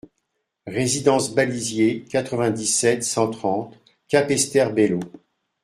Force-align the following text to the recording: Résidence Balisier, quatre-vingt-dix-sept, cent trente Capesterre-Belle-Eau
Résidence 0.65 1.31
Balisier, 1.35 2.05
quatre-vingt-dix-sept, 2.09 3.03
cent 3.03 3.29
trente 3.29 3.77
Capesterre-Belle-Eau 4.07 5.01